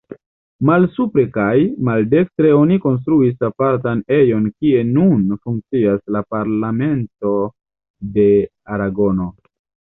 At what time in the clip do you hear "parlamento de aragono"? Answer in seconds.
6.37-9.31